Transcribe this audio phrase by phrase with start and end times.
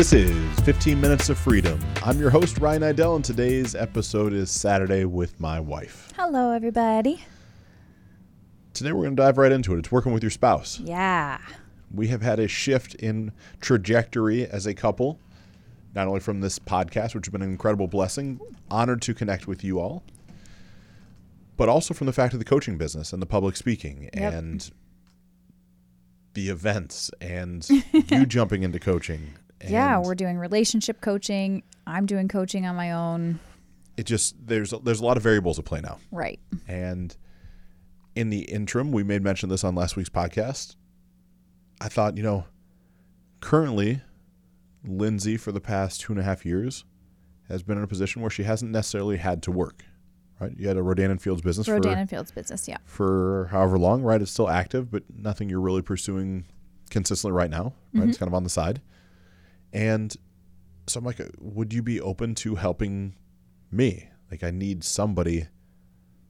[0.00, 1.78] This is 15 Minutes of Freedom.
[2.02, 6.10] I'm your host, Ryan Idell, and today's episode is Saturday with my wife.
[6.16, 7.22] Hello, everybody.
[8.72, 9.78] Today we're going to dive right into it.
[9.80, 10.80] It's working with your spouse.
[10.80, 11.36] Yeah.
[11.94, 15.18] We have had a shift in trajectory as a couple,
[15.94, 19.62] not only from this podcast, which has been an incredible blessing, honored to connect with
[19.62, 20.02] you all,
[21.58, 24.32] but also from the fact of the coaching business and the public speaking Yep.
[24.32, 24.70] and
[26.32, 29.34] the events and you jumping into coaching.
[29.68, 31.62] Yeah, we're doing relationship coaching.
[31.86, 33.40] I'm doing coaching on my own.
[33.96, 35.98] it just there's there's a lot of variables at play now.
[36.10, 36.40] Right.
[36.66, 37.14] And
[38.14, 40.76] in the interim, we made mention of this on last week's podcast.
[41.80, 42.44] I thought, you know,
[43.40, 44.02] currently,
[44.84, 46.84] Lindsay, for the past two and a half years,
[47.48, 49.84] has been in a position where she hasn't necessarily had to work.
[50.40, 50.52] Right?
[50.56, 52.66] You had a Rodan and Fields business Rodan for, and Fields business.
[52.66, 52.78] Yeah.
[52.84, 54.22] for however long, right?
[54.22, 56.46] It's still active, but nothing you're really pursuing
[56.88, 58.08] consistently right now, right?
[58.08, 58.24] It's mm-hmm.
[58.24, 58.80] kind of on the side.
[59.72, 60.14] And
[60.86, 63.14] so I'm like, would you be open to helping
[63.70, 64.08] me?
[64.30, 65.46] Like, I need somebody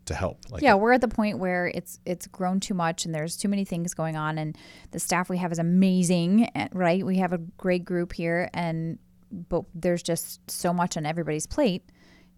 [0.07, 0.41] to help.
[0.51, 3.49] Like, yeah, we're at the point where it's it's grown too much and there's too
[3.49, 4.57] many things going on and
[4.91, 7.05] the staff we have is amazing, eh, right?
[7.05, 8.99] We have a great group here and
[9.31, 11.85] but there's just so much on everybody's plate.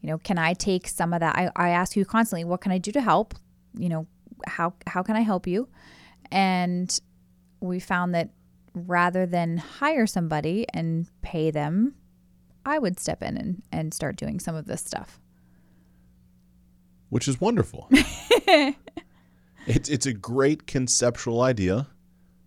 [0.02, 1.34] You know, can I take some of that?
[1.36, 3.34] I, I ask you constantly, what can I do to help?
[3.78, 4.06] You know,
[4.46, 5.68] how how can I help you?
[6.30, 6.94] And
[7.60, 8.30] we found that
[8.74, 11.94] rather than hire somebody and pay them,
[12.64, 15.20] I would step in and, and start doing some of this stuff.
[17.10, 17.88] which is wonderful.
[19.66, 21.88] it's it's a great conceptual idea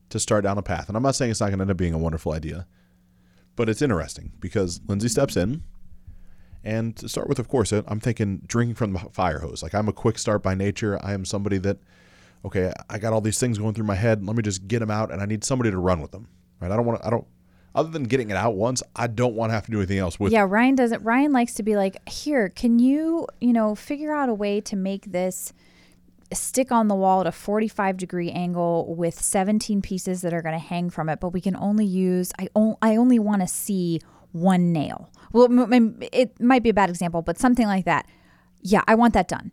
[0.09, 1.77] to start down a path, and I'm not saying it's not going to end up
[1.77, 2.65] being a wonderful idea,
[3.55, 5.63] but it's interesting because Lindsay steps in,
[6.63, 9.61] and to start with, of course, I'm thinking drinking from the fire hose.
[9.61, 10.99] Like I'm a quick start by nature.
[11.03, 11.77] I am somebody that,
[12.45, 14.25] okay, I got all these things going through my head.
[14.25, 16.27] Let me just get them out, and I need somebody to run with them.
[16.59, 16.71] Right?
[16.71, 17.07] I don't want to.
[17.07, 17.27] I don't.
[17.73, 20.17] Other than getting it out once, I don't want to have to do anything else
[20.17, 20.31] with.
[20.31, 21.03] Yeah, Ryan doesn't.
[21.03, 24.77] Ryan likes to be like, here, can you, you know, figure out a way to
[24.77, 25.51] make this
[26.31, 30.55] stick on the wall at a 45 degree angle with 17 pieces that are going
[30.55, 32.47] to hang from it, but we can only use, I,
[32.81, 33.99] I only want to see
[34.31, 35.09] one nail.
[35.33, 35.49] Well,
[36.13, 38.07] it might be a bad example, but something like that.
[38.61, 39.51] Yeah, I want that done.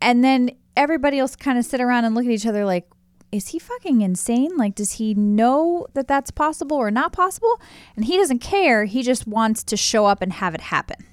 [0.00, 2.88] And then everybody else kind of sit around and look at each other like,
[3.32, 4.56] is he fucking insane?
[4.56, 7.60] Like, does he know that that's possible or not possible?
[7.96, 8.84] And he doesn't care.
[8.84, 11.04] He just wants to show up and have it happen.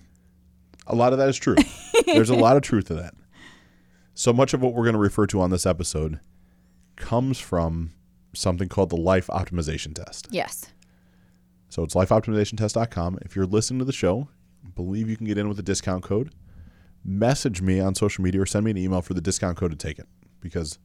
[0.85, 1.55] A lot of that is true.
[2.05, 3.15] There's a lot of truth to that.
[4.13, 6.19] So much of what we're going to refer to on this episode
[6.95, 7.93] comes from
[8.35, 10.27] something called the life optimization test.
[10.29, 10.67] Yes.
[11.69, 13.19] So it's lifeoptimizationtest.com.
[13.23, 14.27] If you're listening to the show,
[14.75, 16.31] believe you can get in with a discount code.
[17.05, 19.77] Message me on social media or send me an email for the discount code to
[19.77, 20.07] take it
[20.39, 20.79] because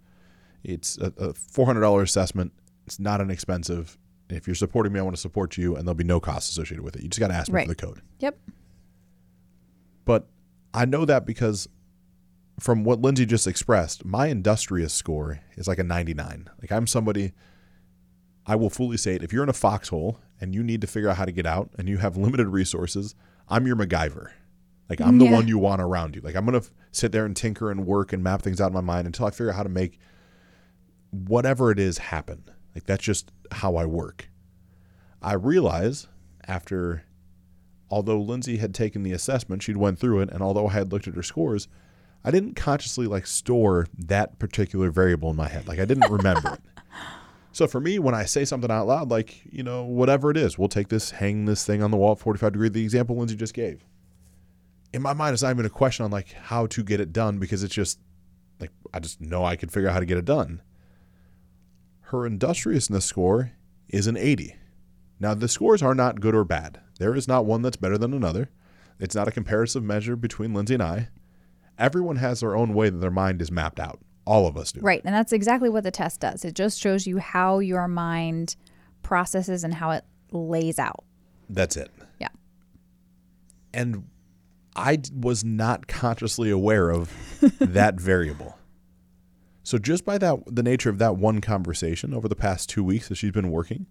[0.64, 2.52] it's a, a $400 assessment.
[2.86, 3.96] It's not inexpensive.
[4.28, 6.82] If you're supporting me, I want to support you, and there'll be no cost associated
[6.82, 7.02] with it.
[7.02, 7.66] You just got to ask me Right.
[7.68, 8.02] for the code.
[8.18, 8.38] Yep.
[10.04, 10.26] But
[10.74, 11.68] I know that because
[12.60, 16.48] from what Lindsay just expressed, my industrious score is like a 99.
[16.60, 17.32] Like I'm somebody,
[18.46, 19.22] I will fully say it.
[19.22, 21.70] If you're in a foxhole and you need to figure out how to get out
[21.78, 23.14] and you have limited resources,
[23.48, 24.30] I'm your MacGyver.
[24.88, 25.32] Like I'm the Yeah.
[25.32, 26.22] one you want around you.
[26.22, 28.72] Like I'm going to sit there and tinker and work and map things out in
[28.74, 29.98] my mind until I figure out how to make
[31.10, 32.44] whatever it is happen.
[32.74, 34.28] Like that's just how I work.
[35.20, 36.06] I realize
[36.46, 37.02] after
[37.90, 41.08] although Lindsay had taken the assessment, she'd went through it, and although I had looked
[41.08, 41.68] at her scores,
[42.24, 45.66] I didn't consciously like store that particular variable in my head.
[45.66, 46.60] Like I didn't remember it.
[47.50, 50.56] So for me, when I say something out loud, like, you know, whatever it is,
[50.58, 53.34] we'll take this, hang this thing on the wall at 45 degree, the example Lindsay
[53.34, 53.84] just gave.
[54.92, 57.38] In my mind, it's not even a question on like how to get it done
[57.38, 57.98] because it's just
[58.60, 60.62] like I just know I could figure out how to get it done.
[62.00, 63.52] Her industriousness score
[63.88, 64.56] is an 80.
[65.20, 66.80] Now, the scores are not good or bad.
[66.98, 68.50] There is not one that's better than another.
[68.98, 71.08] It's not a comparative measure between Lindsay and I.
[71.78, 74.00] Everyone has their own way that their mind is mapped out.
[74.24, 74.80] All of us do.
[74.80, 75.02] Right.
[75.04, 76.44] And that's exactly what the test does.
[76.44, 78.56] It just shows you how your mind
[79.02, 81.04] processes and how it lays out.
[81.48, 81.90] That's it.
[82.20, 82.28] Yeah.
[83.72, 84.08] And
[84.78, 87.12] I was not consciously aware of
[87.58, 88.56] that variable.
[89.64, 93.08] So just by that the nature of that one conversation over the past 2 weeks
[93.08, 93.86] that she's been working,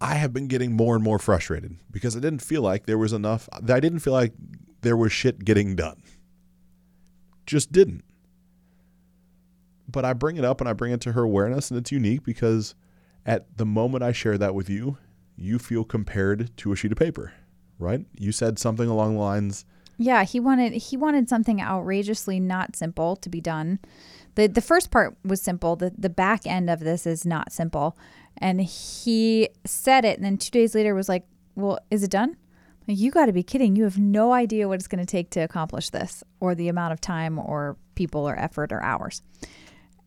[0.00, 3.12] I have been getting more and more frustrated because I didn't feel like there was
[3.12, 4.32] enough I didn't feel like
[4.82, 6.00] there was shit getting done.
[7.44, 8.04] Just didn't.
[9.90, 12.22] But I bring it up and I bring it to her awareness and it's unique
[12.22, 12.76] because
[13.26, 14.98] at the moment I share that with you,
[15.36, 17.32] you feel compared to a sheet of paper,
[17.78, 18.04] right?
[18.18, 19.64] You said something along the lines
[19.96, 23.78] Yeah, he wanted he wanted something outrageously not simple to be done.
[24.34, 25.76] The the first part was simple.
[25.76, 27.96] The the back end of this is not simple.
[28.40, 31.24] And he said it, and then two days later was like,
[31.56, 32.36] Well, is it done?
[32.86, 33.76] You got to be kidding.
[33.76, 36.94] You have no idea what it's going to take to accomplish this, or the amount
[36.94, 39.20] of time, or people, or effort, or hours.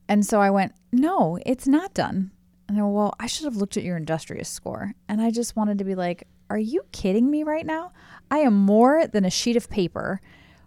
[0.08, 2.32] And so I went, No, it's not done.
[2.68, 4.94] And I went, Well, I should have looked at your industrious score.
[5.08, 7.94] And I just wanted to be like, Are you kidding me right now?
[8.30, 10.20] I am more than a sheet of paper.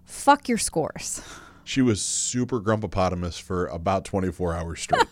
[0.07, 1.21] Fuck your scores.
[1.63, 5.05] She was super grumpopotamus for about 24 hours straight.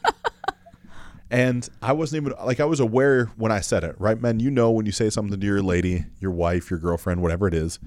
[1.31, 4.19] and I wasn't even like I was aware when I said it, right?
[4.19, 7.47] Men, you know when you say something to your lady, your wife, your girlfriend, whatever
[7.47, 7.79] it is,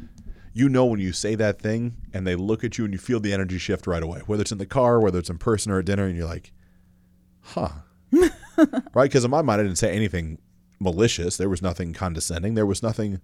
[0.53, 3.19] you know when you say that thing and they look at you and you feel
[3.19, 5.79] the energy shift right away, whether it's in the car, whether it's in person or
[5.79, 6.53] at dinner, and you're like,
[7.41, 7.69] huh.
[8.93, 9.09] right?
[9.09, 10.37] Because in my mind, I didn't say anything
[10.79, 11.37] malicious.
[11.37, 12.55] There was nothing condescending.
[12.55, 13.21] There was nothing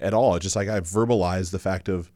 [0.00, 0.34] at all.
[0.34, 2.10] It's just like I verbalized the fact of,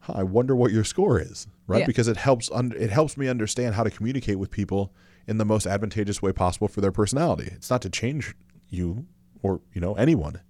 [0.00, 1.80] huh, I wonder what your score is, right?
[1.80, 1.86] Yeah.
[1.86, 4.92] Because it helps un- it helps me understand how to communicate with people
[5.26, 7.50] in the most advantageous way possible for their personality.
[7.52, 8.34] It's not to change
[8.68, 9.06] you
[9.42, 10.40] or you know anyone.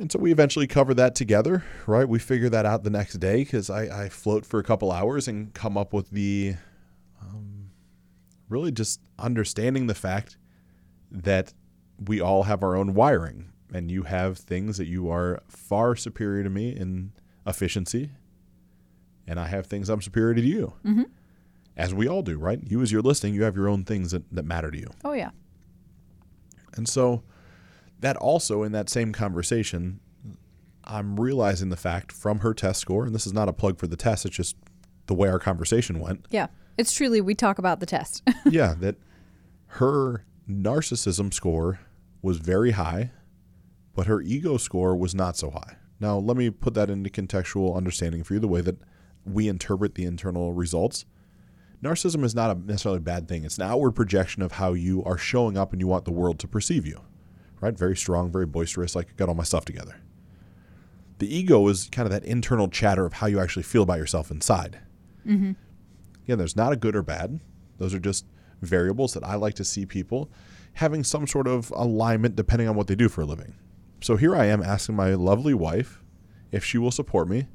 [0.00, 2.08] And so we eventually cover that together, right?
[2.08, 5.26] We figure that out the next day because I, I float for a couple hours
[5.26, 6.54] and come up with the
[7.20, 7.70] um,
[8.48, 10.37] really just understanding the fact
[11.10, 11.54] that
[12.06, 16.42] we all have our own wiring and you have things that you are far superior
[16.42, 17.12] to me in
[17.46, 18.10] efficiency
[19.28, 20.72] and I have things I'm superior to you.
[20.84, 21.02] Mm-hmm.
[21.76, 22.58] As we all do, right?
[22.66, 24.90] You as you're listening, you have your own things that, that matter to you.
[25.04, 25.30] Oh, yeah.
[26.74, 27.22] And so
[28.00, 30.00] that also in that same conversation,
[30.82, 33.86] I'm realizing the fact from her test score, and this is not a plug for
[33.86, 34.56] the test, it's just
[35.06, 36.26] the way our conversation went.
[36.30, 36.48] Yeah.
[36.76, 38.22] It's truly, we talk about the test.
[38.46, 38.96] yeah, that
[39.66, 41.80] her narcissism score
[42.22, 43.10] was very high,
[43.94, 45.76] but her ego score was not so high.
[46.00, 48.78] Now, let me put that into contextual understanding for you the way that
[49.24, 51.04] we interpret the internal results.
[51.82, 53.44] Narcissism is not a necessarily bad thing.
[53.44, 56.38] It's an outward projection of how you are showing up and you want the world
[56.40, 57.00] to perceive you.
[57.60, 57.76] Right?
[57.76, 60.00] Very strong, very boisterous, like I got all my stuff together.
[61.18, 64.30] The ego is kind of that internal chatter of how you actually feel about yourself
[64.30, 64.78] inside.
[65.26, 65.52] mm-hmm.
[66.24, 67.40] Again, there's not a good or bad.
[67.78, 68.26] Those are just
[68.60, 70.30] variables that I like to see people
[70.74, 73.54] having some sort of alignment depending on what they do for a living.
[74.00, 76.02] So here I am asking my lovely wife
[76.52, 77.48] if she will support me.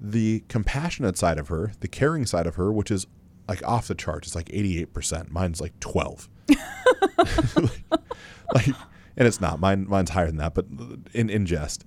[0.00, 3.06] The compassionate side of her, the caring side of her, which is
[3.48, 5.30] like off the charts, it's like 88%.
[5.30, 6.28] Mine's like 12.
[6.48, 7.84] like,
[8.54, 8.68] like,
[9.16, 9.60] and it's not.
[9.60, 10.66] Mine mine's higher than that, but
[11.12, 11.84] in in jest.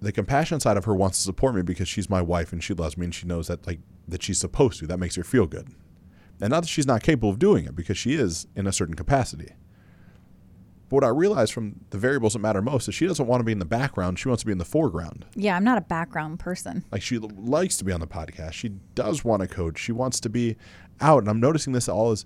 [0.00, 2.74] The compassionate side of her wants to support me because she's my wife and she
[2.74, 4.86] loves me and she knows that like that she's supposed to.
[4.86, 5.68] That makes her feel good.
[6.40, 8.94] And not that she's not capable of doing it because she is in a certain
[8.94, 9.52] capacity.
[10.88, 13.44] But what I realize from the variables that matter most is she doesn't want to
[13.44, 14.18] be in the background.
[14.18, 15.24] She wants to be in the foreground.
[15.34, 16.84] Yeah, I'm not a background person.
[16.92, 18.52] Like she l- likes to be on the podcast.
[18.52, 19.78] She does want to coach.
[19.78, 20.56] She wants to be
[21.00, 21.18] out.
[21.20, 22.24] And I'm noticing this all as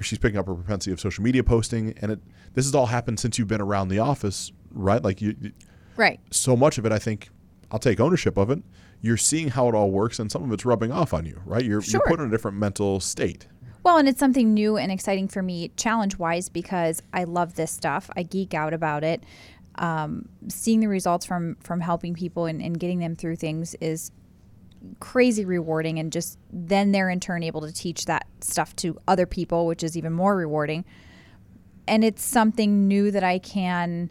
[0.00, 1.92] she's picking up her propensity of social media posting.
[2.00, 2.20] And it
[2.54, 5.02] this has all happened since you've been around the office, right?
[5.02, 5.52] Like you, you-
[5.96, 6.18] Right.
[6.30, 7.28] so much of it, I think
[7.70, 8.62] I'll take ownership of it.
[9.02, 11.64] You're seeing how it all works, and some of it's rubbing off on you, right?
[11.64, 12.00] You're, Sure.
[12.00, 13.46] you're put in a different mental state.
[13.82, 17.70] Well, and it's something new and exciting for me, challenge wise, because I love this
[17.70, 18.10] stuff.
[18.14, 19.24] I geek out about it.
[19.76, 24.10] Um, seeing the results from from helping people and, and getting them through things is
[24.98, 29.24] crazy rewarding, and just then they're in turn able to teach that stuff to other
[29.24, 30.84] people, which is even more rewarding.
[31.88, 34.10] And it's something new that I can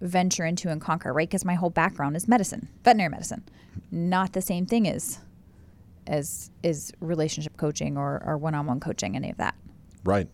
[0.00, 1.28] venture into and conquer, right?
[1.28, 3.44] Because my whole background is medicine, veterinary medicine,
[3.90, 5.20] not the same thing as
[6.06, 9.54] as is relationship coaching or, or one-on-one coaching any of that
[10.04, 10.28] Right.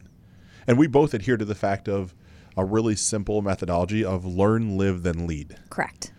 [0.67, 2.15] And we both adhere to the fact of
[2.57, 5.57] a really simple methodology of learn, live, then lead.
[5.71, 6.13] correct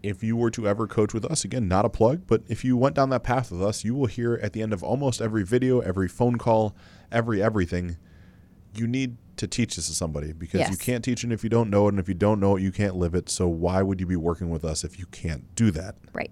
[0.00, 2.76] if you were to ever coach with us, again, not a plug, but if you
[2.76, 5.44] went down that path with us, you will hear at the end of almost every
[5.44, 6.76] video, every phone call,
[7.10, 7.96] every everything,
[8.74, 11.70] you need to teach this to somebody because you can't teach it if you don't
[11.70, 11.90] know it.
[11.90, 13.28] And if you don't know it, you can't live it.
[13.28, 15.96] So why would you be working with us if you can't do that?
[16.12, 16.30] right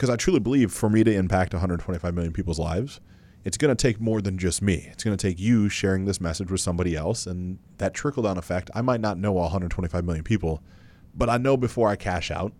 [0.00, 3.00] because I truly believe for me to impact 125 million people's lives,
[3.44, 4.88] it's going to take more than just me.
[4.90, 8.38] It's going to take you sharing this message with somebody else, and that trickle down
[8.38, 8.70] effect.
[8.74, 10.62] I might not know all 125 million people,
[11.14, 12.54] but I know before I cash out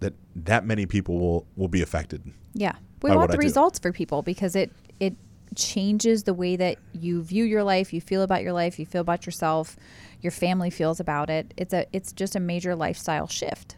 [0.00, 2.24] that that many people will will be affected.
[2.54, 5.14] yeah we want the results for people because it it
[5.56, 9.00] changes the way that you view your life you feel about your life you feel
[9.00, 9.76] about yourself
[10.20, 13.76] your family feels about it it's a it's just a major lifestyle shift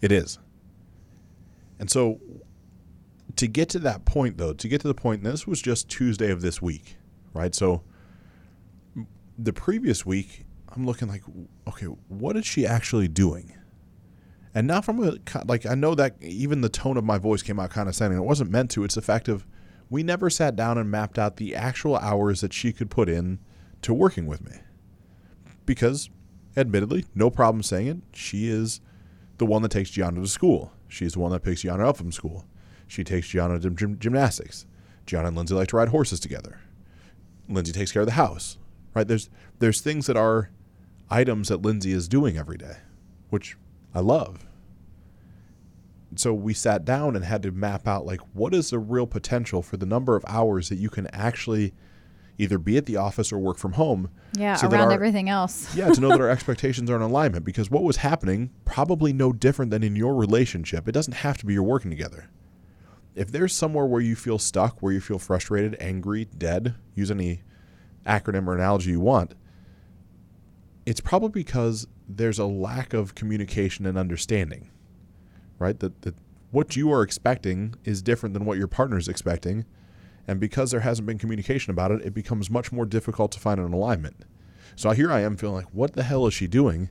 [0.00, 0.38] It is.
[1.78, 2.20] And so
[3.36, 6.30] to get to that point though, to get to the point, this was just Tuesday
[6.30, 6.96] of this week,
[7.34, 7.54] right?
[7.54, 7.82] So
[9.38, 10.44] the previous week,
[10.74, 11.22] I'm looking like,
[11.68, 13.52] okay, what is she actually doing?
[14.54, 17.60] And not from a like I know that even the tone of my voice came
[17.60, 18.18] out condescending.
[18.18, 18.84] It wasn't meant to.
[18.84, 19.46] It's the fact of
[19.88, 23.38] we never sat down and mapped out the actual hours that she could put in
[23.82, 24.58] to working with me.
[25.64, 26.10] Because,
[26.56, 28.80] admittedly, no problem saying it, she is
[29.38, 30.72] the one that takes Gianna to school.
[30.88, 32.46] She's the one that picks Gianna up from school.
[32.86, 34.66] She takes Gianna to gym- gymnastics.
[35.06, 36.60] Gianna and Lindsay like to ride horses together.
[37.48, 38.58] Lindsay takes care of the house.
[38.94, 39.06] Right?
[39.06, 39.28] There's
[39.58, 40.50] there's things that are
[41.10, 42.78] items that Lindsay is doing every day,
[43.30, 43.56] which
[43.94, 44.46] I love.
[46.16, 49.62] So we sat down and had to map out like what is the real potential
[49.62, 51.74] for the number of hours that you can actually
[52.38, 54.10] either be at the office or work from home.
[54.36, 55.74] Yeah, so around our- everything else.
[55.76, 59.32] yeah, to know that our expectations are in alignment because what was happening probably no
[59.32, 60.86] different than in your relationship.
[60.88, 62.28] It doesn't have to be you're working together.
[63.14, 67.42] If there's somewhere where you feel stuck, where you feel frustrated, angry, dead, use any
[68.04, 69.34] acronym or analogy you want,
[70.84, 74.70] it's probably because there's a lack of communication and understanding.
[75.58, 75.78] Right?
[75.80, 76.14] That that
[76.50, 79.64] what you are expecting is different than what your partner is expecting.
[80.28, 83.60] And because there hasn't been communication about it, it becomes much more difficult to find
[83.60, 84.24] an alignment.
[84.74, 86.90] So here I am feeling like, what the hell is she doing?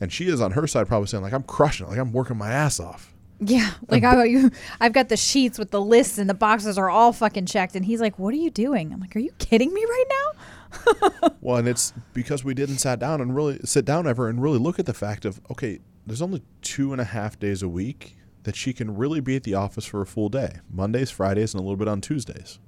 [0.00, 2.36] And she is on her side probably saying, like, I'm crushing it, like I'm working
[2.36, 3.12] my ass off.
[3.40, 6.88] Yeah, like I, you, I've got the sheets with the lists and the boxes are
[6.88, 9.72] all fucking checked, and he's like, "What are you doing?" I'm like, "Are you kidding
[9.72, 10.40] me right now?"
[11.42, 14.60] Well, and it's because we didn't sat down and really sit down ever and really
[14.60, 18.16] look at the fact of, okay, there's only two and a half days a week
[18.44, 20.60] that she can really be at the office for a full day.
[20.70, 22.60] Mondays, Fridays, and a little bit on Tuesdays.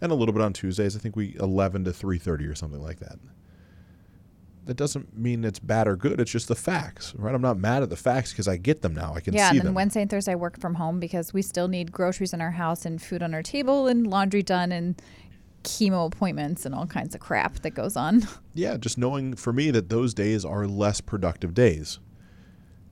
[0.00, 0.94] And a little bit on Tuesdays.
[0.94, 3.18] I think we 11 to 3:30 or something like that.
[4.66, 6.20] That doesn't mean it's bad or good.
[6.20, 7.34] It's just the facts, right?
[7.34, 9.14] I'm not mad at the facts because I get them now.
[9.14, 9.74] I can yeah, see and then them.
[9.74, 12.84] Wednesday and Thursday I work from home because we still need groceries in our house
[12.84, 15.00] and food on our table and laundry done and
[15.66, 18.26] chemo appointments and all kinds of crap that goes on.
[18.54, 21.98] yeah, just knowing for me that those days are less productive days.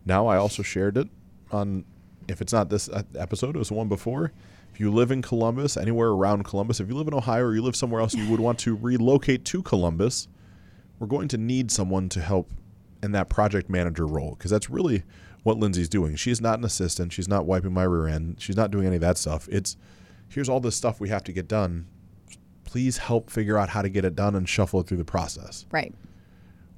[0.05, 1.09] Now, I also shared it
[1.51, 1.85] on,
[2.29, 4.33] if it's not this uh, episode, it was one before.
[4.73, 7.63] If you live in Columbus, anywhere around Columbus, if you live in Ohio or you
[7.63, 10.29] live somewhere else and you would want to relocate to Columbus,
[10.99, 12.51] we're going to need someone to help
[13.03, 15.05] in that project manager role because that's really
[15.45, 16.17] what Lindsay's doing.
[16.17, 17.13] She's not an assistant.
[17.13, 18.37] She's not wiping my rear end.
[18.41, 19.49] She's not doing any of that stuff.
[19.49, 19.77] It's
[20.29, 21.87] here's all this stuff we have to get done.
[22.75, 25.65] Please help figure out how to get it done and shuffle it through the process
[25.71, 25.95] Right.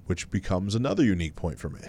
[0.05, 1.81] which becomes another unique point for me.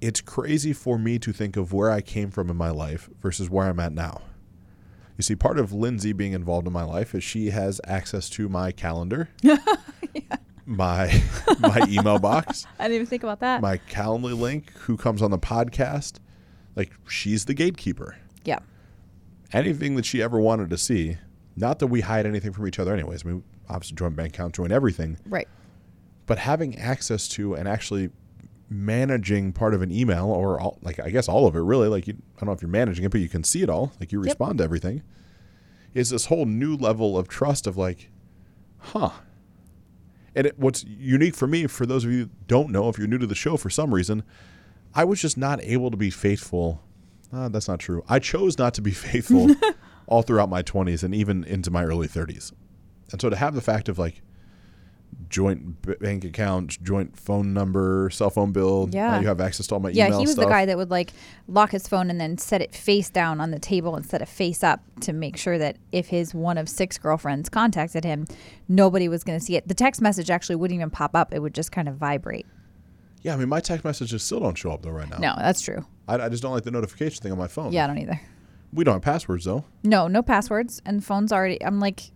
[0.00, 3.50] It's crazy for me to think of where I came from in my life versus
[3.50, 4.22] where I'm at now.
[5.18, 8.48] You see, part of Lindsay being involved in my life is she has access to
[8.48, 9.28] my calendar,
[10.64, 11.22] my
[11.60, 13.60] my email box, I didn't even think about that.
[13.60, 16.20] my Calendly link, who comes on the podcast.
[16.74, 18.16] Like she's the gatekeeper.
[18.44, 18.60] yeah.
[19.52, 21.18] Anything that she ever wanted to see.
[21.56, 23.24] Not that we hide anything from each other, anyways.
[23.24, 25.18] I mean, obviously, joint bank account, joint everything.
[25.26, 25.46] Right.
[26.26, 28.10] But having access to and actually
[28.70, 31.86] managing part of an email, or all, like I guess all of it, really.
[31.88, 33.92] Like you, I don't know if you're managing it, but you can see it all.
[34.00, 34.24] Like you Yep.
[34.24, 35.02] respond to everything.
[35.92, 38.10] Is this whole new level of trust of like,
[38.78, 39.10] huh?
[40.34, 43.06] And it, what's unique for me, for those of you who don't know, if you're
[43.06, 44.24] new to the show for some reason,
[44.92, 46.82] I was just not able to be faithful.
[47.34, 48.04] Uh, that's not true.
[48.08, 49.48] I chose not to be faithful
[50.06, 52.52] all throughout my 20s and even into my early 30s.
[53.12, 54.22] And so to have the fact of like
[55.28, 59.20] joint b- bank accounts, joint phone number, cell phone bill, now Yeah.
[59.20, 60.44] you have access to all my Yeah, email he was stuff.
[60.44, 61.12] the guy that would like
[61.48, 64.62] lock his phone and then set it face down on the table instead of face
[64.64, 68.26] up to make sure that if his one of six girlfriends contacted him,
[68.68, 69.68] nobody was going to see it.
[69.68, 72.46] The text message actually wouldn't even pop up; it would just kind of vibrate.
[73.22, 75.18] yeah, I mean, my text messages still don't show up though right now.
[75.18, 75.84] No, that's true.
[76.08, 77.72] I, I just don't like the notification thing on my phone.
[77.72, 78.20] Yeah, I don't either.
[78.72, 79.64] We don't have passwords though.
[79.82, 81.62] No, no passwords, and phones already.
[81.64, 82.10] I'm like,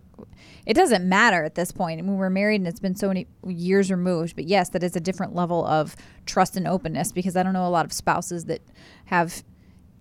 [0.67, 1.99] it doesn't matter at this point.
[1.99, 4.35] I mean, we're married, and it's been so many years removed.
[4.35, 7.67] But yes, that is a different level of trust and openness because I don't know
[7.67, 8.61] a lot of spouses that
[9.07, 9.45] have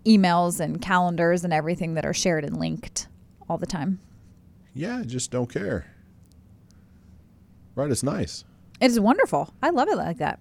[0.05, 3.07] emails and calendars and everything that are shared and linked
[3.49, 3.99] all the time.
[4.73, 5.85] Yeah, I just don't care.
[7.75, 8.43] Right, it's nice.
[8.79, 9.53] It is wonderful.
[9.61, 10.39] I love it like that.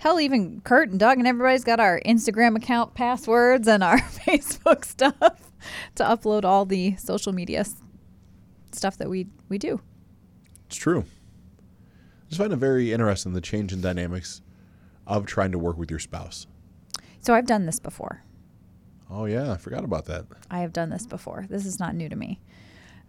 [0.00, 4.86] Hell, even Kurt and Doug and everybody's got our Instagram account passwords and our Facebook
[4.86, 5.52] stuff
[5.96, 7.74] to upload all the social media s-
[8.72, 9.78] stuff that we we do.
[10.68, 11.00] It's true.
[11.00, 14.40] I just find it very interesting the change in dynamics
[15.06, 16.46] of trying to work with your spouse.
[17.20, 18.24] So I've done this before.
[19.10, 20.24] Oh yeah, I forgot about that.
[20.50, 21.44] I have done this before.
[21.50, 22.40] This is not new to me.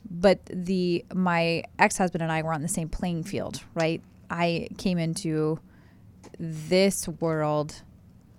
[0.09, 4.01] But the my ex-husband and I were on the same playing field, right?
[4.29, 5.57] I came into
[6.43, 7.81] this world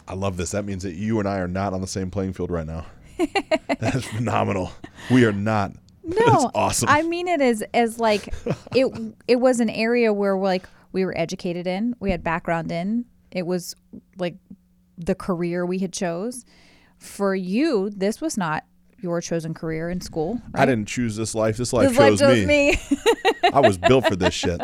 [0.09, 0.51] I love this.
[0.51, 2.87] That means that you and I are not on the same playing field right now.
[3.19, 4.73] that is phenomenal.
[5.13, 5.73] We are not.
[6.05, 6.89] That's No, awesome.
[6.89, 8.35] I mean it as as like
[8.75, 8.93] it
[9.29, 13.05] it was an area where we're like we were educated in, we had background in.
[13.31, 13.77] It was
[14.19, 14.35] like
[14.99, 16.45] the career we had chose.
[16.99, 18.65] for you, this was not
[19.01, 20.41] your chosen career in school.
[20.55, 21.57] I didn't choose this life.
[21.57, 22.73] This life This life chose chose me.
[22.73, 22.99] me.
[23.53, 24.61] I was built for this shit.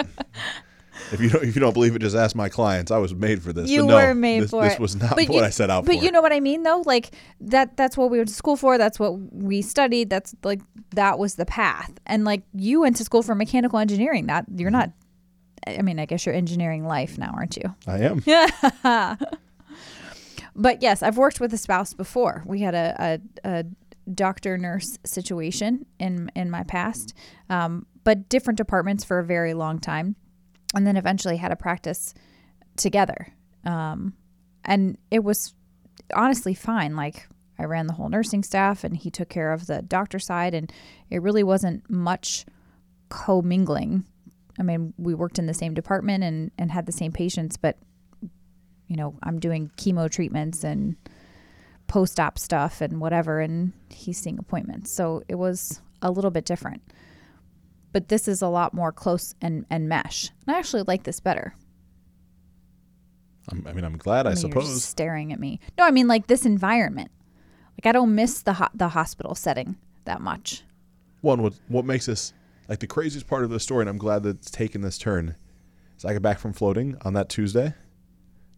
[1.13, 2.91] If you don't, if you don't believe it, just ask my clients.
[2.91, 3.71] I was made for this.
[3.71, 4.81] You but no, were made this, for this it.
[4.81, 6.05] was not But what you- I set out but for.
[6.05, 6.83] you know what I mean, though.
[6.85, 8.79] Like that—that's what we went to school for.
[8.79, 10.11] That's what we studied.
[10.11, 10.61] That's like
[10.91, 11.93] that was the path.
[12.07, 14.27] And like you went to school for mechanical engineering.
[14.27, 14.91] That you're not.
[15.67, 17.75] I mean, I guess you're engineering life now, aren't you?
[17.87, 19.19] I am.
[20.61, 22.43] But yes, I've worked with a spouse before.
[22.45, 23.65] We had a, a, a
[24.13, 27.15] doctor nurse situation in in my past,
[27.49, 30.17] um, but different departments for a very long time,
[30.75, 32.15] and then eventually had a practice
[32.77, 33.29] together.
[33.65, 34.15] Um,
[34.65, 35.55] and it was
[36.15, 36.97] honestly fine.
[36.97, 40.55] Like I ran the whole nursing staff, and he took care of the doctor side,
[40.55, 40.73] and
[41.11, 42.47] it really wasn't much
[43.09, 44.05] commingling.
[44.59, 47.79] I mean, we worked in the same department and and had the same patients, but
[48.87, 50.97] you know, I'm doing chemo treatments and
[51.87, 54.93] post op stuff and whatever, and he's seeing appointments.
[54.93, 56.83] So it was a little bit different.
[57.93, 60.31] But this is a lot more close and, and mesh.
[60.47, 61.55] And I actually like this better.
[63.51, 64.27] I'm, I mean, I'm glad.
[64.27, 64.85] I, mean, suppose.
[64.85, 65.61] staring at me.
[65.79, 67.11] No, I mean like this environment.
[67.79, 70.65] Like I don't miss the ho- the hospital setting that much.
[71.21, 72.33] One, what what makes this
[72.69, 75.37] like the craziest part of the story, and I'm glad that it's taken this turn.
[75.97, 77.75] Is I get back from floating on that Tuesday.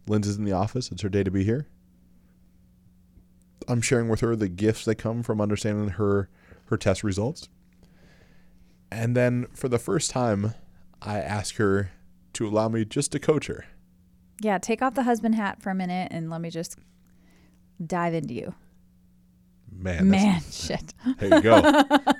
[0.07, 0.91] Lindsay's in the office.
[0.91, 1.67] It's her day to be here.
[3.67, 6.29] I'm sharing with her the gifts that come from understanding her
[6.65, 7.47] her test results.
[8.91, 10.53] And then for the first time,
[11.01, 11.91] I ask her
[12.33, 13.65] to allow me just to coach her.
[14.41, 16.77] Yeah, take off the husband hat for a minute and let me just
[17.85, 18.53] dive into you.
[19.73, 20.93] Man, Man, shit.
[21.19, 21.61] there you go.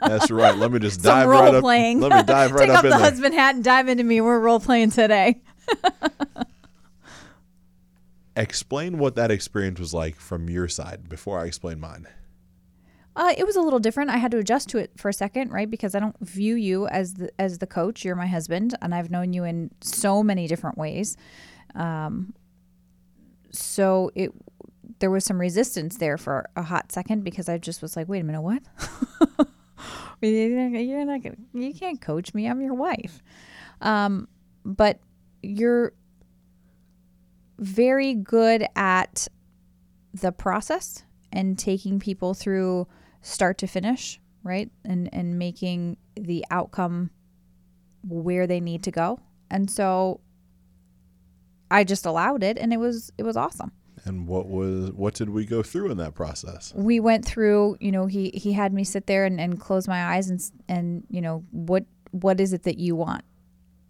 [0.01, 0.55] That's right.
[0.57, 1.63] Let me just Some dive right up.
[1.63, 3.05] Let me dive right Take up off in the there.
[3.05, 4.21] husband hat and dive into me.
[4.21, 5.41] We're role playing today.
[8.35, 12.07] Explain what that experience was like from your side before I explain mine.
[13.15, 14.09] Uh, it was a little different.
[14.09, 15.69] I had to adjust to it for a second, right?
[15.69, 18.05] Because I don't view you as the as the coach.
[18.05, 21.17] You're my husband, and I've known you in so many different ways.
[21.75, 22.33] Um,
[23.51, 24.31] so it
[24.99, 28.21] there was some resistance there for a hot second because I just was like, wait
[28.21, 28.63] a minute, what?
[30.21, 32.47] you're not gonna, you can't coach me.
[32.47, 33.21] I'm your wife.
[33.81, 34.27] Um,
[34.63, 34.99] but
[35.41, 35.93] you're
[37.57, 39.27] very good at
[40.13, 42.87] the process and taking people through
[43.21, 44.69] start to finish, right?
[44.83, 47.11] And and making the outcome
[48.07, 49.19] where they need to go.
[49.49, 50.21] And so
[51.69, 53.71] I just allowed it and it was it was awesome.
[54.05, 56.73] And what was what did we go through in that process?
[56.75, 60.15] We went through, you know, he he had me sit there and, and close my
[60.15, 63.23] eyes and and you know, what what is it that you want?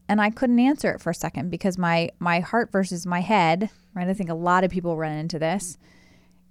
[0.10, 3.70] And I couldn't answer it for a second because my my heart versus my head,
[3.94, 4.08] right?
[4.08, 5.78] I think a lot of people run into this.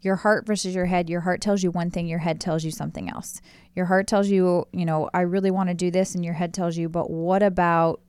[0.02, 2.70] Your heart versus your head, your heart tells you one thing, your head tells you
[2.70, 3.40] something else.
[3.74, 6.54] Your heart tells you, you know, I really want to do this and your head
[6.54, 8.00] tells you, but what about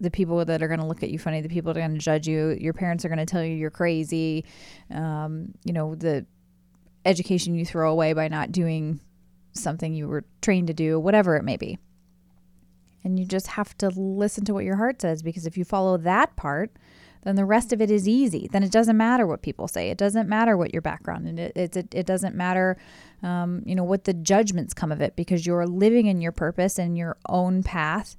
[0.00, 1.98] the people that are going to look at you funny, the people that are going
[1.98, 4.44] to judge you, your parents are going to tell you you're crazy,
[4.90, 6.26] um, you know, the
[7.04, 9.00] education you throw away by not doing
[9.52, 11.78] something you were trained to do, whatever it may be.
[13.04, 15.96] And you just have to listen to what your heart says because if you follow
[15.98, 16.72] that part,
[17.22, 18.48] then the rest of it is easy.
[18.50, 19.90] Then it doesn't matter what people say.
[19.90, 22.76] It doesn't matter what your background and it it, it, doesn't matter,
[23.22, 26.78] um, you know, what the judgments come of it because you're living in your purpose
[26.78, 28.16] and your own path.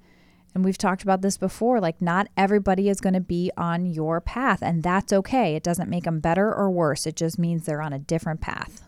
[0.56, 1.80] And we've talked about this before.
[1.80, 5.56] Like, not everybody is going to be on your path, and that's okay.
[5.56, 7.08] It doesn't make them better or worse.
[7.08, 8.88] It just means they're on a different path.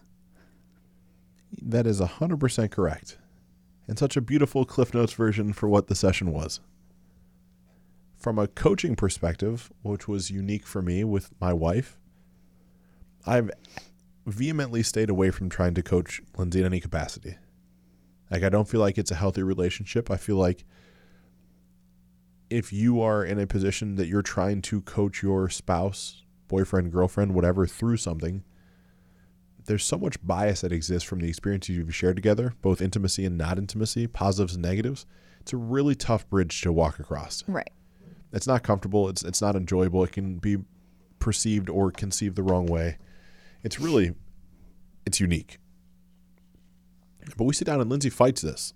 [1.61, 3.17] That is 100% correct.
[3.87, 6.59] And such a beautiful Cliff Notes version for what the session was.
[8.25, 11.99] From a coaching perspective, which was unique for me with my wife,
[13.23, 13.51] I've
[14.25, 17.37] vehemently stayed away from trying to coach Lindsay in any capacity.
[18.31, 20.09] Like, I don't feel like it's a healthy relationship.
[20.09, 20.65] I feel like
[22.49, 27.35] if you are in a position that you're trying to coach your spouse, boyfriend, girlfriend,
[27.35, 28.43] whatever, through something,
[29.65, 33.37] there's so much bias that exists from the experiences you've shared together, both intimacy and
[33.37, 35.05] not intimacy, positives and negatives.
[35.41, 37.43] It's a really tough bridge to walk across.
[37.47, 37.69] Right.
[38.35, 39.07] It's not comfortable.
[39.07, 40.03] It's it's not enjoyable.
[40.03, 40.57] It can be
[41.19, 42.97] perceived or conceived the wrong way.
[43.63, 44.13] It's really
[45.05, 45.57] it's unique.
[47.37, 48.73] But we sit down and Lindsay fights this.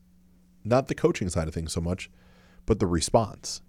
[0.64, 2.10] Not the coaching side of things so much,
[2.66, 3.62] but the response.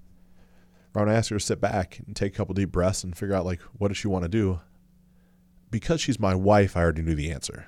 [0.93, 3.35] When I ask her to sit back and take a couple deep breaths and figure
[3.35, 4.61] out like what does she want to do,
[5.73, 7.67] because she's my wife, I already knew the answer.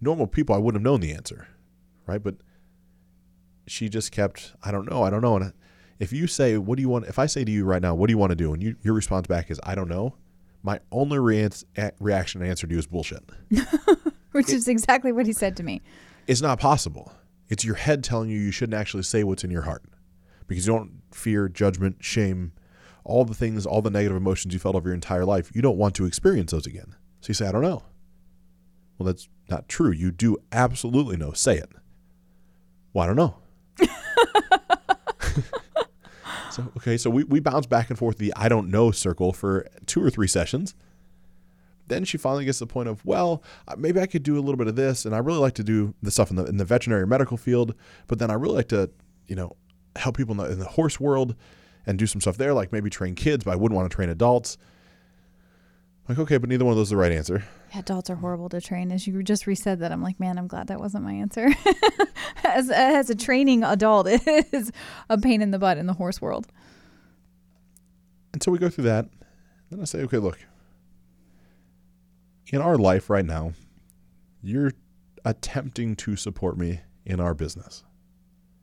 [0.00, 1.48] Normal people, I wouldn't have known the answer,
[2.06, 2.22] right?
[2.22, 2.36] But
[3.66, 5.36] she just kept, I don't know, I don't know.
[5.36, 5.52] And
[6.00, 8.08] if you say, "What do you want?" If I say to you right now, "What
[8.08, 10.16] do you want to do?" and you, your response back is, "I don't know,"
[10.62, 11.48] my only re-
[12.00, 13.22] reaction and answer to you is bullshit.
[14.32, 15.82] which is exactly what he said to me.
[16.26, 17.12] It's not possible.
[17.48, 19.82] It's your head telling you you shouldn't actually say what's in your heart
[20.46, 22.52] because you don't fear judgment, shame,
[23.04, 25.50] all the things, all the negative emotions you felt over your entire life.
[25.54, 26.94] You don't want to experience those again.
[27.20, 27.82] So you say, I don't know.
[28.98, 29.90] Well, that's not true.
[29.90, 31.32] You do absolutely know.
[31.32, 31.70] Say it.
[32.92, 33.36] Well, I don't know.
[36.50, 39.66] So, okay, so we, we bounce back and forth the I don't know circle for
[39.86, 40.74] two or three sessions.
[41.88, 44.40] Then she finally gets to the point of, well, uh, maybe I could do a
[44.40, 46.56] little bit of this, and I really like to do the stuff in the in
[46.56, 47.74] the veterinary medical field,
[48.06, 48.90] but then I really like to,
[49.26, 49.56] you know,
[49.96, 51.34] help people in the, in the horse world
[51.86, 54.08] and do some stuff there, like maybe train kids, but I wouldn't want to train
[54.08, 54.56] adults.
[56.10, 57.44] Like, okay, but neither one of those is the right answer.
[57.72, 58.90] Yeah, adults are horrible to train.
[58.90, 61.50] As you just resaid that, I'm like, man, I'm glad that wasn't my answer.
[62.44, 64.72] as, as a training adult, it is
[65.08, 66.48] a pain in the butt in the horse world.
[68.32, 69.08] And so we go through that.
[69.70, 70.40] Then I say, okay, look,
[72.48, 73.52] in our life right now,
[74.42, 74.72] you're
[75.24, 77.84] attempting to support me in our business.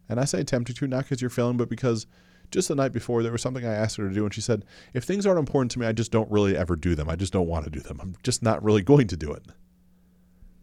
[0.10, 2.08] And I say attempting to, not because you're failing, but because
[2.52, 4.66] just the night before, there was something I asked her to do, and she said,
[4.94, 7.10] If things aren't important to me, I just don't really ever do them.
[7.10, 8.00] I just don't want to do them.
[8.02, 9.46] I'm just not really going to do it.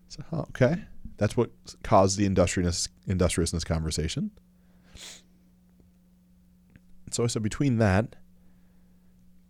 [0.09, 0.85] So, okay.
[1.17, 1.51] That's what
[1.83, 4.31] caused the industriousness, industriousness conversation.
[7.11, 8.17] So I said, between that,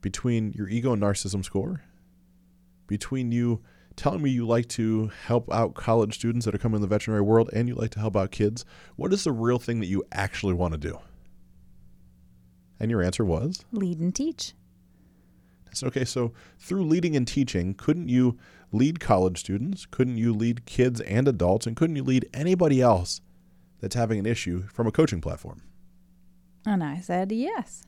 [0.02, 1.82] between your ego and narcissism score,
[2.86, 3.62] between you
[3.96, 7.22] telling me you like to help out college students that are coming in the veterinary
[7.22, 8.64] world and you like to help out kids,
[8.96, 10.98] what is the real thing that you actually want to do?
[12.80, 13.64] And your answer was?
[13.72, 14.52] Lead and teach.
[15.72, 18.38] Said, okay, so through leading and teaching, couldn't you
[18.70, 19.86] lead college students?
[19.86, 21.66] Couldn't you lead kids and adults?
[21.66, 23.20] And couldn't you lead anybody else
[23.80, 25.62] that's having an issue from a coaching platform?
[26.64, 27.84] And I said, yes.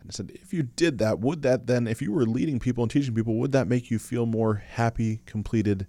[0.00, 2.84] And I said, if you did that, would that then, if you were leading people
[2.84, 5.86] and teaching people, would that make you feel more happy, completed,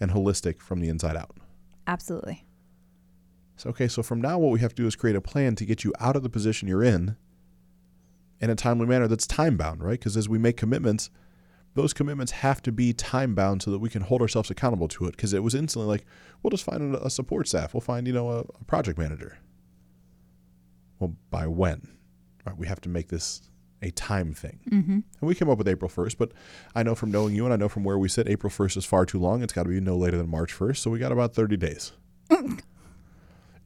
[0.00, 1.36] and holistic from the inside out?
[1.86, 2.44] Absolutely.
[3.62, 5.64] So, okay, so from now, what we have to do is create a plan to
[5.64, 7.14] get you out of the position you're in
[8.40, 10.00] in a timely manner that's time bound, right?
[10.00, 11.10] Because as we make commitments,
[11.74, 15.06] those commitments have to be time bound so that we can hold ourselves accountable to
[15.06, 15.12] it.
[15.12, 16.04] Because it was instantly like,
[16.42, 19.38] we'll just find a support staff, we'll find, you know, a, a project manager.
[20.98, 21.86] Well, by when?
[22.44, 22.58] Right?
[22.58, 23.42] We have to make this
[23.80, 24.58] a time thing.
[24.72, 24.92] Mm-hmm.
[24.92, 26.32] And we came up with April 1st, but
[26.74, 28.84] I know from knowing you and I know from where we sit, April 1st is
[28.84, 29.40] far too long.
[29.40, 30.78] It's got to be no later than March 1st.
[30.78, 31.92] So we got about 30 days.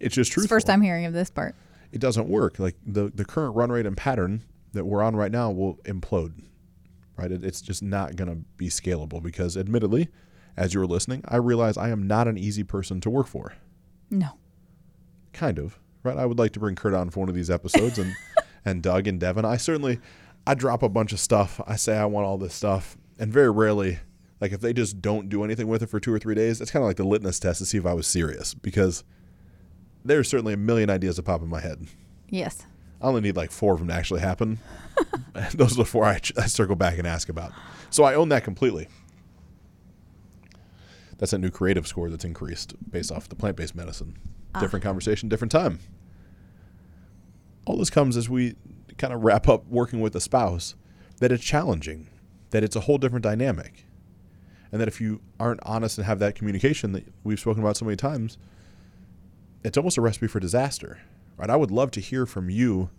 [0.00, 0.46] It's just true.
[0.46, 1.54] First time hearing of this part.
[1.92, 2.58] It doesn't work.
[2.58, 6.32] Like the, the current run rate and pattern that we're on right now will implode,
[7.16, 7.30] right?
[7.30, 10.08] It, it's just not going to be scalable because, admittedly,
[10.56, 13.54] as you were listening, I realize I am not an easy person to work for.
[14.10, 14.38] No.
[15.32, 16.16] Kind of, right?
[16.16, 18.14] I would like to bring Kurt on for one of these episodes and,
[18.64, 19.44] and Doug and Devin.
[19.44, 20.00] I certainly,
[20.46, 21.60] I drop a bunch of stuff.
[21.66, 22.96] I say I want all this stuff.
[23.18, 24.00] And very rarely,
[24.40, 26.70] like if they just don't do anything with it for two or three days, it's
[26.70, 29.04] kind of like the litmus test to see if I was serious because
[30.06, 31.86] there's certainly a million ideas that pop in my head.
[32.28, 32.66] Yes.
[33.00, 34.58] I only need like four of them to actually happen.
[35.54, 37.52] Those are the four I, I circle back and ask about.
[37.90, 38.88] So I own that completely.
[41.18, 44.16] That's a new creative score that's increased based off the plant based medicine.
[44.54, 44.60] Ah.
[44.60, 45.78] Different conversation, different time.
[47.66, 48.54] All this comes as we
[48.96, 50.74] kind of wrap up working with a spouse
[51.20, 52.08] that it's challenging,
[52.50, 53.86] that it's a whole different dynamic.
[54.72, 57.84] And that if you aren't honest and have that communication that we've spoken about so
[57.84, 58.36] many times,
[59.66, 60.98] it's almost a recipe for disaster
[61.36, 61.50] right?
[61.50, 62.90] I would love to hear from you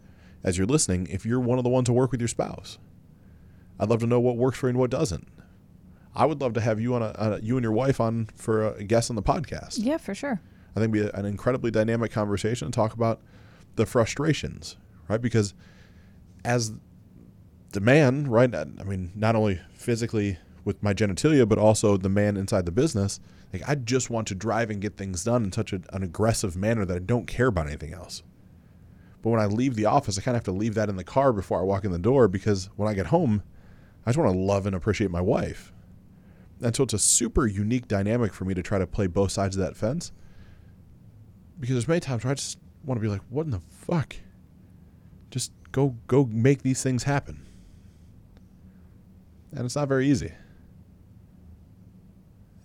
[0.44, 2.78] as you're listening if you're one of the ones to work with your spouse.
[3.80, 5.28] I'd love to know what works for you and what doesn't.
[6.16, 8.74] I would love to have you on a, a you and your wife on for
[8.74, 9.76] a guest on the podcast.
[9.78, 10.42] Yeah, for sure.
[10.76, 13.22] I think it'd be an incredibly dynamic conversation to talk about
[13.76, 14.78] the frustrations,
[15.08, 15.22] right?
[15.22, 15.54] Because
[16.44, 16.74] as
[17.72, 18.54] the man, right?
[18.54, 23.22] I mean, not only physically with my genitalia, but also the man inside the business.
[23.54, 26.58] Like I just want to drive and get things done in such a, an aggressive
[26.58, 28.22] manner that I don't care about anything else.
[29.22, 31.06] But when I leave the office, I kind of have to leave that in the
[31.06, 33.44] car before I walk in the door because when I get home,
[34.06, 35.72] I just want to love and appreciate my wife.
[36.62, 39.56] And so it's a super unique dynamic for me to try to play both sides
[39.56, 40.12] of that fence.
[41.62, 44.18] Because there's many times where I just want to be like, what in the fuck?
[45.32, 47.46] Just go go make these things happen.
[49.54, 50.34] And it's not very easy.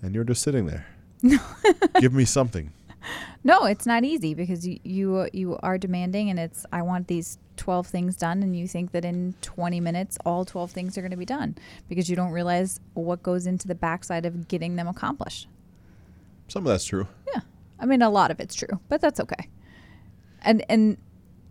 [0.03, 0.87] And you're just sitting there.
[2.01, 2.73] Give me something.
[3.45, 7.38] No, it's not easy because you, you you are demanding, and it's I want these
[7.57, 11.11] twelve things done, and you think that in twenty minutes all twelve things are going
[11.11, 11.57] to be done
[11.88, 15.49] because you don't realize what goes into the backside of getting them accomplished.
[16.47, 17.09] Some of that's true.
[17.35, 17.41] Yeah,
[17.81, 19.49] I mean a lot of it's true, but that's okay.
[20.43, 20.97] And and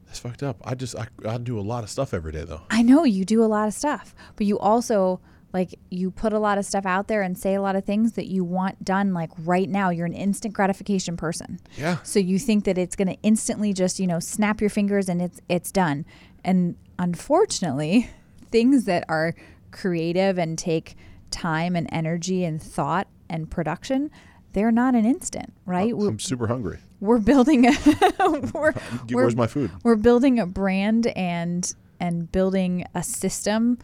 [0.06, 0.62] That's fucked up.
[0.64, 2.62] I just I, I do a lot of stuff every day though.
[2.70, 5.20] I know you do a lot of stuff, but you also
[5.54, 8.14] Like you put a lot of stuff out there and say a lot of things
[8.14, 9.90] that you want done like right now.
[9.90, 11.60] You're an instant gratification person.
[11.78, 11.98] Yeah.
[12.04, 15.22] So you think that it's going to instantly just, you know, snap your fingers and
[15.22, 16.06] it's it's done.
[16.44, 18.10] And unfortunately,
[18.50, 19.36] things that are
[19.72, 20.96] creative and take
[21.30, 24.10] time and energy and thought and production,
[24.54, 25.94] they're not an instant, right?
[25.96, 26.80] Oh, I'm super hungry.
[27.00, 27.72] we're building a
[28.54, 29.72] we're, Dude, we're, Where's my food?
[29.84, 33.78] we're building a brand and and building a system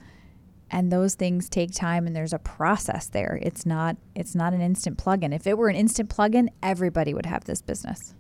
[0.70, 3.40] and those things take time and there's a process there.
[3.42, 5.34] It's not it's not an instant plug-in.
[5.34, 8.14] If it were an instant plug-in everybody would have this business.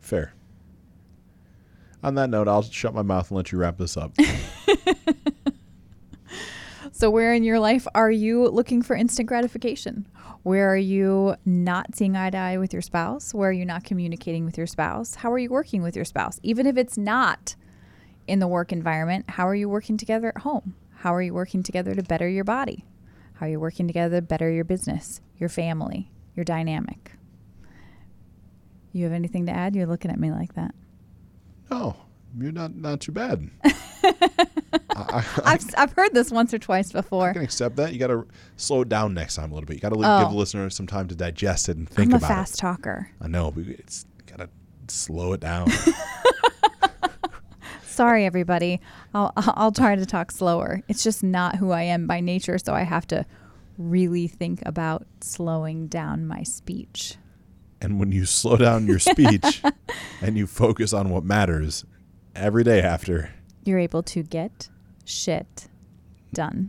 [0.00, 0.34] Fair.
[2.02, 4.14] On that note, I'll shut my mouth and let you wrap this up.
[6.92, 10.06] so where in your life are you looking for instant gratification?
[10.42, 13.34] Where are you not seeing eye to eye with your spouse?
[13.34, 15.16] Where are you not communicating with your spouse?
[15.16, 16.40] How are you working with your spouse?
[16.42, 17.56] Even if it's not
[18.30, 21.62] in the work environment how are you working together at home how are you working
[21.62, 22.84] together to better your body
[23.34, 27.12] how are you working together to better your business your family your dynamic
[28.92, 30.74] you have anything to add you're looking at me like that
[31.70, 31.96] No,
[32.38, 33.50] you're not not too bad.
[33.64, 34.14] I,
[34.96, 37.92] I, I've, I've heard this once or twice I before can accept that.
[37.92, 39.74] You got to slow it down next time a little bit.
[39.74, 40.20] You got to Oh.
[40.20, 42.24] give the listener some time to digest it and think about it.
[42.26, 44.48] i'm a fast talker I know, but it's got to
[44.88, 45.68] slow it down.
[47.90, 48.80] Sorry, everybody.
[49.14, 50.82] I'll I'll try to talk slower.
[50.88, 53.26] It's just not who I am by nature, so I have to
[53.78, 57.16] really think about slowing down my speech.
[57.82, 59.62] and when you slow down your speech
[60.22, 61.84] and you focus on what matters
[62.34, 63.30] every day after,
[63.64, 64.68] You're able to get
[65.06, 65.68] shit
[66.32, 66.68] done.